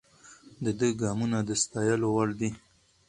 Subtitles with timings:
[0.63, 2.49] د ده ګامونه د ستایلو وړ دي.